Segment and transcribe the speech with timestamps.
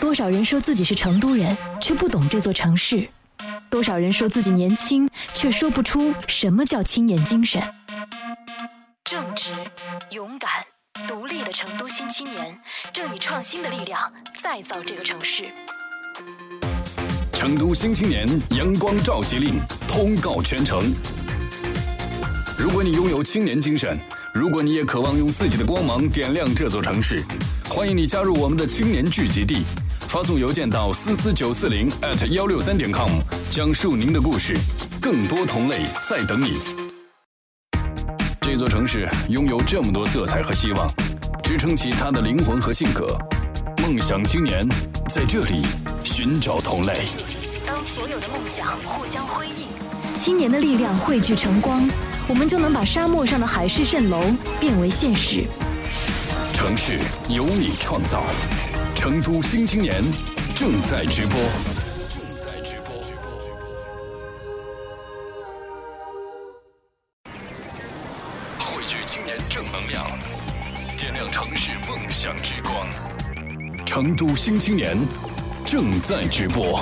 [0.00, 3.06] 多少人说自己是成都人，却不懂这座城市；
[3.68, 7.62] 多少人说自己年轻，却说不出什么叫青年精神。
[9.04, 9.50] 正直、
[10.10, 10.50] 勇敢、
[11.06, 12.58] 独立的成都新青年，
[12.94, 14.10] 正以创新的力量
[14.42, 15.44] 再造这个城市。
[17.34, 20.82] 成都新青年阳光召集令通告全城：
[22.58, 23.98] 如果你拥有青年精神，
[24.34, 27.22] 如果你也渴望用自己的光芒点亮这座城市，
[27.68, 29.62] 欢迎你加入我们的青年聚集地。
[30.10, 33.08] 发送邮件到思思九四零 at 幺六三点 com，
[33.48, 34.56] 讲述您的故事，
[35.00, 36.56] 更多同类在等你。
[38.40, 40.92] 这座城市拥有这么多色彩和希望，
[41.44, 43.16] 支撑起它的灵魂和性格。
[43.82, 44.68] 梦想青年
[45.08, 45.62] 在这里
[46.02, 47.06] 寻找同类。
[47.64, 49.68] 当所有的梦想互相辉映，
[50.12, 51.88] 青年的力量汇聚成光，
[52.26, 54.20] 我们就能把沙漠上的海市蜃楼
[54.58, 55.44] 变为现实。
[56.60, 56.98] 城市
[57.30, 58.22] 由你创造。
[58.94, 60.04] 成都新青年
[60.54, 62.94] 正在直播，正在直播。
[68.58, 70.06] 汇聚青年正能量，
[70.98, 72.86] 点亮城市梦想之光。
[73.86, 74.98] 成都新青年
[75.64, 76.78] 正在直播。